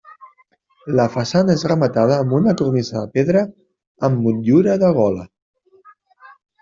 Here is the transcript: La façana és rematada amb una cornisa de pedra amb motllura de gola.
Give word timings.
La 0.99 1.03
façana 1.15 1.55
és 1.59 1.65
rematada 1.71 2.17
amb 2.25 2.33
una 2.37 2.55
cornisa 2.61 2.95
de 3.03 3.13
pedra 3.19 3.43
amb 4.09 4.25
motllura 4.27 4.79
de 4.85 4.91
gola. 4.97 5.27